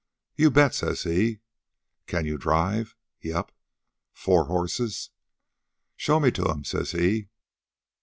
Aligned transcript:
'You 0.35 0.49
bet,' 0.49 0.73
says 0.73 1.03
he. 1.03 1.41
'Can 2.07 2.25
you 2.25 2.39
drive?' 2.39 2.95
'Yep.' 3.21 3.51
'Four 4.13 4.45
horses!' 4.45 5.11
'Show 5.95 6.19
me 6.19 6.31
to 6.31 6.49
'em,' 6.49 6.63
says 6.63 6.89
he. 6.93 7.27